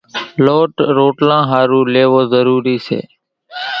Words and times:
لوٽ 0.45 0.73
روٽلان 0.97 1.41
ۿارُو 1.51 1.79
ليوو 1.93 2.21
ضروري 2.33 2.77
سي۔ 2.87 2.99